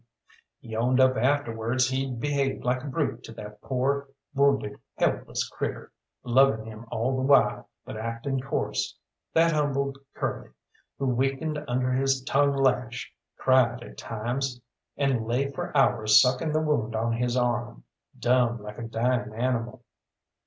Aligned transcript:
He 0.57 0.75
owned 0.75 0.99
up 0.99 1.15
afterwards 1.15 1.89
he'd 1.89 2.19
behaved 2.19 2.63
like 2.63 2.81
a 2.83 2.87
brute 2.87 3.23
to 3.25 3.31
that 3.33 3.61
poor 3.61 4.07
wounded, 4.33 4.79
helpless 4.95 5.47
critter, 5.47 5.91
loving 6.23 6.65
him 6.65 6.87
all 6.89 7.15
the 7.15 7.21
while, 7.21 7.69
but 7.85 7.97
acting 7.97 8.39
coarse; 8.39 8.97
that 9.33 9.51
humbled 9.53 9.99
Curly, 10.15 10.49
who 10.97 11.05
weakened 11.05 11.63
under 11.67 11.91
his 11.93 12.23
tongue 12.23 12.55
lash, 12.55 13.13
cried 13.37 13.83
at 13.83 13.99
times, 13.99 14.59
and 14.97 15.27
lay 15.27 15.51
for 15.51 15.71
hours 15.77 16.19
sucking 16.19 16.51
the 16.51 16.61
wound 16.61 16.95
on 16.95 17.13
his 17.13 17.37
arm, 17.37 17.83
dumb 18.17 18.63
like 18.63 18.79
a 18.79 18.87
dying 18.87 19.31
animal. 19.35 19.83